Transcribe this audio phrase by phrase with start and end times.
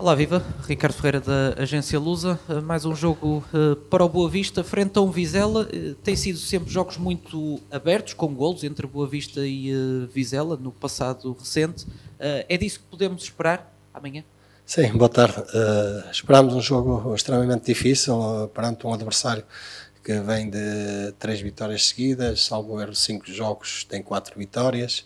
[0.00, 0.42] Olá, viva!
[0.66, 2.40] Ricardo Ferreira da Agência Lusa.
[2.48, 5.68] Uh, mais um jogo uh, para o Boa Vista, frente a um Vizela.
[5.70, 9.70] Uh, tem sido sempre jogos muito abertos, com golos entre Boa Vista e
[10.10, 11.86] Vizela no passado recente.
[12.18, 14.24] É disso que podemos esperar amanhã?
[14.64, 15.44] Sim, boa tarde.
[16.10, 19.44] esperamos um jogo extremamente difícil perante um adversário
[20.02, 25.04] que vem de três vitórias seguidas, salvo erro cinco jogos, tem quatro vitórias,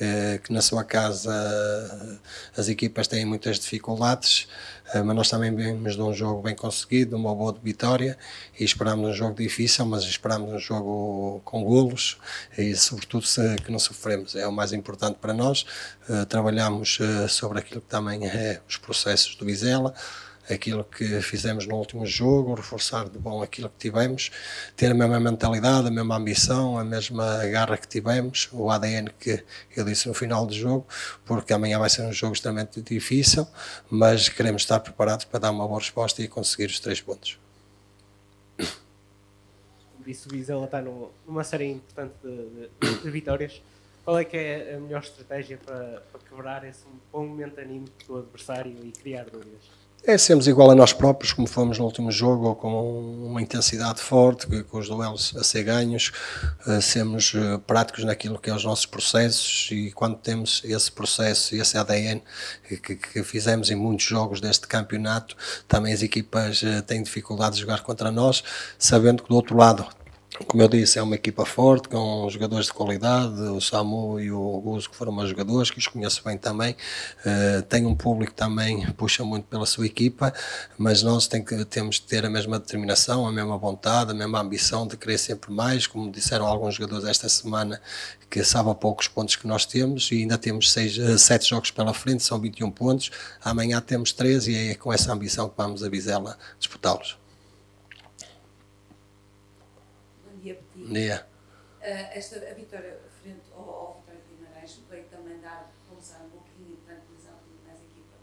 [0.00, 2.20] eh, que na sua casa
[2.56, 4.46] as equipas têm muitas dificuldades,
[4.92, 8.18] eh, mas nós também vimos de um jogo bem conseguido, uma boa vitória
[8.58, 12.18] e esperamos um jogo difícil, mas esperamos um jogo com golos
[12.58, 13.24] e sobretudo
[13.64, 15.64] que não sofremos, é o mais importante para nós.
[16.08, 16.98] Eh, trabalhamos
[17.28, 19.94] sobre aquilo que também é os processos do Vizela,
[20.50, 24.30] aquilo que fizemos no último jogo, reforçar de bom aquilo que tivemos,
[24.76, 29.44] ter a mesma mentalidade, a mesma ambição, a mesma garra que tivemos, o ADN que
[29.76, 30.86] eu disse no final do jogo,
[31.24, 33.46] porque amanhã vai ser um jogo extremamente difícil,
[33.90, 37.38] mas queremos estar preparados para dar uma boa resposta e conseguir os três pontos.
[38.56, 43.62] Como disse, o Vizela está numa série importante de, de, de, vitórias.
[44.04, 48.18] Qual é que é a melhor estratégia para, para quebrar esse bom momento anímico do
[48.18, 49.62] adversário e criar dúvidas?
[50.06, 54.46] É sermos igual a nós próprios, como fomos no último jogo, com uma intensidade forte,
[54.64, 56.12] com os duelos a ser ganhos,
[56.82, 61.58] sermos uh, práticos naquilo que é os nossos processos e quando temos esse processo e
[61.58, 62.22] esse ADN
[62.68, 65.34] que, que, fizemos em muitos jogos deste campeonato,
[65.66, 68.44] também as equipas uh, têm dificuldade de jogar contra nós,
[68.78, 69.86] sabendo que do outro lado
[70.48, 74.60] como eu disse, é uma equipa forte, com jogadores de qualidade, o Samu e o
[74.60, 76.74] Guzo, que foram meus jogadores, que os conheço bem também.
[77.24, 80.34] Uh, tem um público que também puxa muito pela sua equipa,
[80.76, 84.40] mas nós tem que, temos que ter a mesma determinação, a mesma vontade, a mesma
[84.40, 87.80] ambição de querer sempre mais, como disseram alguns jogadores esta semana,
[88.28, 91.70] que sabe a poucos pontos que nós temos, e ainda temos seis, uh, sete jogos
[91.70, 93.12] pela frente, são 21 pontos,
[93.44, 97.23] amanhã temos 13 e é com essa ambição que vamos a Vizela disputá-los.
[100.44, 100.60] Dia.
[101.80, 106.30] Uh, esta a vitória frente ao, ao Vitória de Guimarães veio também dar, pulsar um
[106.30, 108.16] pouquinho e tranquilizar um pouquinho mais a equipa?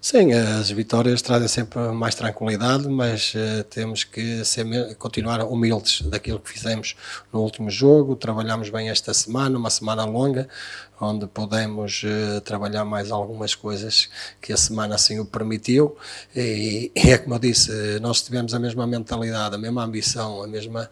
[0.00, 4.64] Sim, as vitórias trazem sempre mais tranquilidade, mas uh, temos que ser,
[4.96, 6.96] continuar humildes daquilo que fizemos
[7.32, 8.14] no último jogo.
[8.14, 10.48] Trabalhamos bem esta semana, uma semana longa,
[11.00, 14.08] onde pudemos uh, trabalhar mais algumas coisas
[14.40, 15.96] que a semana assim o permitiu.
[16.34, 20.46] E, e é como eu disse, nós tivemos a mesma mentalidade, a mesma ambição, a
[20.46, 20.88] mesma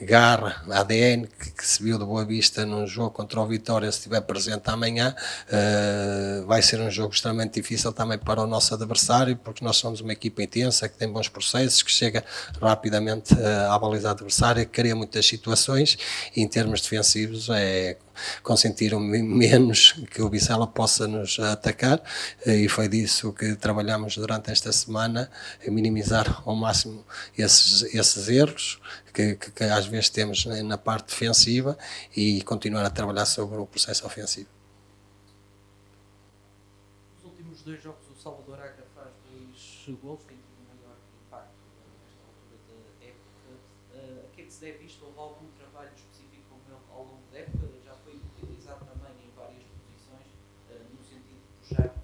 [0.00, 3.98] garra, ADN que, que, se viu de Boa Vista num jogo contra o Vitória, se
[3.98, 5.14] estiver presente amanhã,
[5.48, 10.00] uh, vai ser um jogo extremamente difícil também para o nosso adversário, porque nós somos
[10.00, 12.24] uma equipa intensa, que tem bons processos, que chega
[12.60, 15.98] rapidamente uh, à baliza adversária, que cria muitas situações
[16.34, 17.96] e em termos defensivos é
[18.42, 22.02] consentiram menos que o Bicela possa nos atacar
[22.46, 25.30] e foi disso que trabalhamos durante esta semana,
[25.66, 27.04] minimizar ao máximo
[27.36, 28.80] esses, esses erros
[29.12, 31.76] que, que, que às vezes temos na parte defensiva
[32.16, 34.48] e continuar a trabalhar sobre o processo ofensivo.
[37.22, 41.52] Nos últimos dois jogos o Salvador Agra faz dois gols, tem tido um maior impacto
[42.00, 43.50] nesta altura da época.
[43.92, 45.04] Uh, a que é que se deve isto?
[45.04, 47.68] Houve algum trabalho específico com ele ao longo da época?
[47.84, 50.32] Já foi utilizado também em várias posições
[50.72, 51.94] uh, no sentido de puxar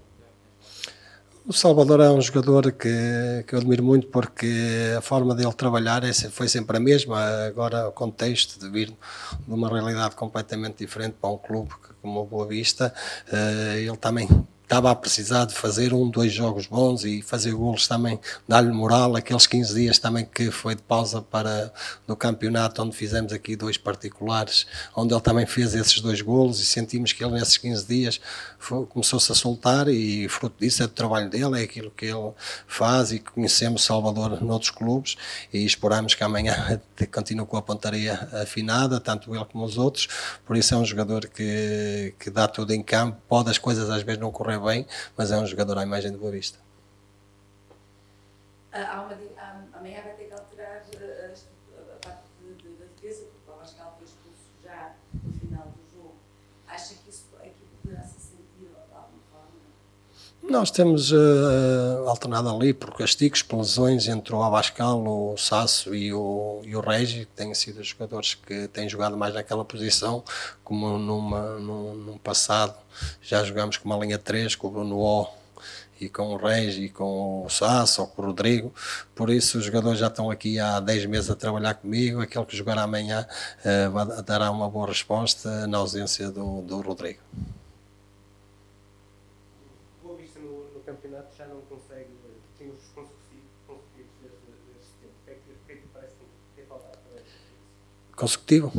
[1.47, 6.03] o Salvador é um jogador que, que eu admiro muito porque a forma dele trabalhar
[6.03, 7.20] é, foi sempre a mesma.
[7.47, 11.70] Agora, o contexto de vir de uma realidade completamente diferente para um clube
[12.00, 12.94] como o Boa Vista,
[13.30, 14.26] uh, ele também
[14.74, 18.18] estava a precisar de fazer um, dois jogos bons e fazer golos também,
[18.48, 21.72] dar-lhe moral, aqueles 15 dias também que foi de pausa para
[22.08, 26.66] no campeonato, onde fizemos aqui dois particulares, onde ele também fez esses dois golos e
[26.66, 28.20] sentimos que ele nesses 15 dias
[28.88, 32.32] começou-se a soltar e fruto disso é do trabalho dele, é aquilo que ele
[32.66, 35.16] faz e conhecemos Salvador noutros clubes
[35.52, 36.80] e esperamos que amanhã
[37.12, 40.08] continue com a pontaria afinada, tanto ele como os outros,
[40.44, 44.02] por isso é um jogador que, que dá tudo em campo, pode as coisas às
[44.02, 44.86] vezes não correr bem,
[45.16, 46.58] mas é um jogador à imagem de Boa Vista.
[48.72, 51.34] Há uma, amanhã vai ter que alterar eh,
[51.77, 56.16] a, a parte da defesa, porque o Abascal foi expulso já no final do jogo.
[56.66, 59.60] Acha que isso, a equipe poderá se sentir de alguma forma?
[60.48, 66.12] Nós temos uh, alternado ali por castigos, por lesões entre o Abascal, o Sasso e
[66.12, 70.22] o, e o Regi, que têm sido os jogadores que têm jogado mais naquela posição,
[70.62, 72.74] como numa, num, num passado
[73.22, 75.28] já jogámos com uma linha 3, com o Bruno O
[76.00, 78.72] e com o Reis e com o Sasso ou com o Rodrigo,
[79.14, 82.56] por isso os jogadores já estão aqui há 10 meses a trabalhar comigo, aquele que
[82.56, 83.26] jogar amanhã
[83.64, 87.20] uh, dará uma boa resposta na ausência do, do Rodrigo.
[90.02, 92.11] Boa vista no, no campo campeonato já não consegue
[92.59, 93.51] tem os consecutivos,
[94.21, 94.37] desse,
[94.72, 95.13] desse tempo.
[95.21, 96.25] O que é que, que, é que parece que
[96.57, 97.22] tem faltado para?
[98.16, 98.72] Consecutivo?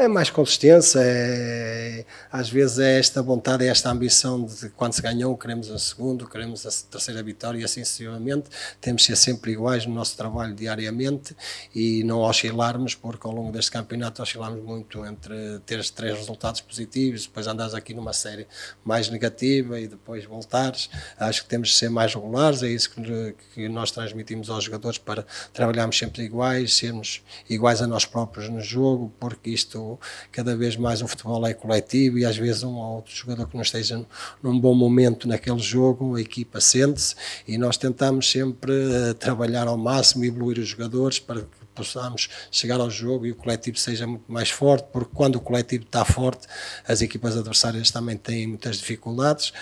[0.00, 5.02] É mais consistência, é, às vezes é esta vontade, é esta ambição de quando se
[5.02, 8.48] ganhou, queremos a segundo, queremos a terceira vitória e assim sucessivamente.
[8.80, 11.36] Temos de ser sempre iguais no nosso trabalho diariamente
[11.74, 17.26] e não oscilarmos, porque ao longo deste campeonato oscilamos muito entre ter três resultados positivos,
[17.26, 18.46] depois andares aqui numa série
[18.84, 20.88] mais negativa e depois voltares.
[21.18, 24.96] Acho que temos de ser mais regulares, é isso que, que nós transmitimos aos jogadores
[24.96, 29.87] para trabalharmos sempre iguais, sermos iguais a nós próprios no jogo, porque isto
[30.32, 33.54] cada vez mais o futebol é coletivo e às vezes um ou outro jogador que
[33.54, 34.04] não esteja
[34.42, 37.14] num bom momento naquele jogo, a equipa sente-se
[37.46, 42.28] e nós tentamos sempre uh, trabalhar ao máximo e evoluir os jogadores para que possamos
[42.50, 46.04] chegar ao jogo e o coletivo seja muito mais forte, porque quando o coletivo está
[46.04, 46.46] forte,
[46.86, 49.52] as equipas adversárias também têm muitas dificuldades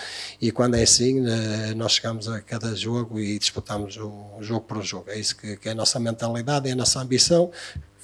[0.41, 4.83] e quando é assim, uh, nós chegamos a cada jogo e disputamos o jogo por
[4.83, 5.11] jogo.
[5.11, 7.51] É isso que, que é a nossa mentalidade, é a nossa ambição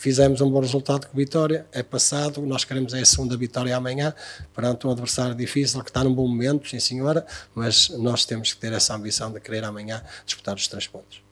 [0.02, 4.12] fizemos um bom resultado com vitória, é passado, nós queremos é a segunda vitória amanhã,
[4.52, 7.24] perante um adversário difícil que está num bom momento, sim senhora,
[7.54, 11.22] mas nós temos que ter essa ambição de querer amanhã disputar os três pontos.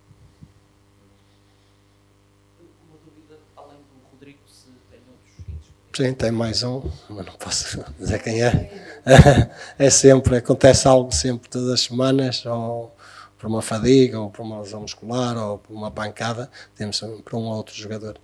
[4.31, 8.87] Rodrigo, se tem outros Sim, tem mais um, mas não posso dizer quem é.
[9.79, 12.95] É sempre, acontece algo sempre todas as semanas, ou
[13.39, 17.45] por uma fadiga, ou por uma lesão muscular, ou por uma pancada, temos sempre um
[17.45, 18.19] ou outro jogador.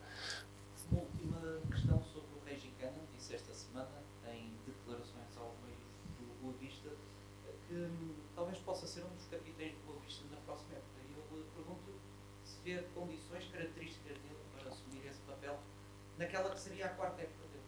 [16.19, 17.65] Naquela que seria a quarta época dele.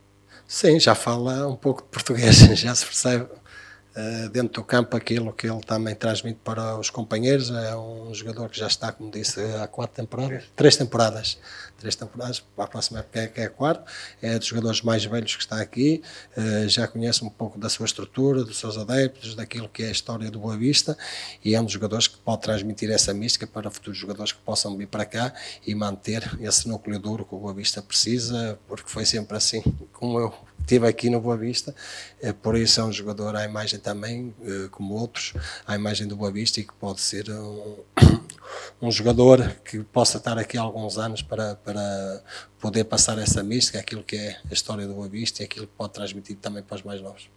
[0.47, 3.29] Sim, já fala um pouco de português, já se percebe
[4.33, 7.50] dentro do campo aquilo que ele também transmite para os companheiros.
[7.50, 10.77] É um jogador que já está, como disse, há quatro temporadas, três.
[10.77, 11.39] temporadas,
[11.79, 13.85] três temporadas, para a próxima época é, que é a quarta,
[14.21, 16.03] é dos jogadores mais velhos que está aqui,
[16.37, 19.93] uh, já conhece um pouco da sua estrutura, dos seus adeptos, daquilo que é a
[19.93, 20.97] história do Boa Vista.
[21.44, 24.77] E é um dos jogadores que pode transmitir essa mística para futuros jogadores que possam
[24.77, 25.33] vir para cá
[25.67, 29.62] e manter esse núcleo duro que o Boa Vista precisa, porque foi sempre assim,
[29.93, 30.35] como eu
[30.69, 31.75] tive aqui no Boa Vista,
[32.20, 35.32] é, por isso é um jogador à imagem também, eh, como outros,
[35.67, 37.76] à imagem do Boa Vista e que pode ser um,
[38.82, 42.23] um jogador que possa estar aqui há alguns anos para, para
[42.61, 45.73] poder passar essa mística, aquilo que é a história do Boa Vista e aquilo que
[45.75, 47.31] pode transmitir também para os mais novos.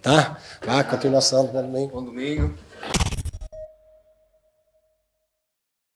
[0.00, 0.38] Tá?
[0.64, 1.92] Vá, continuação, bom domingo.
[1.92, 2.54] Bom domingo.